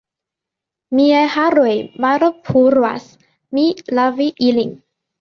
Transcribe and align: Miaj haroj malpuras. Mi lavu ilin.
Miaj 0.99 1.19
haroj 1.33 1.75
malpuras. 2.07 3.09
Mi 3.57 3.71
lavu 3.97 4.33
ilin. 4.51 4.79